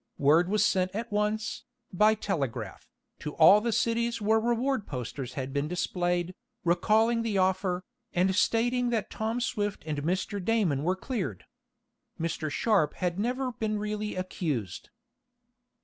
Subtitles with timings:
[0.17, 1.63] Word was sent at once,
[1.93, 7.83] by telegraph, to all the cities where reward posters had been displayed, recalling the offer,
[8.11, 10.43] and stating that Tom Swift and Mr.
[10.43, 11.45] Damon were cleared.
[12.19, 12.49] Mr.
[12.49, 14.89] Sharp had never been really accused.